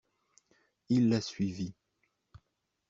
[0.89, 1.75] Il la suivit.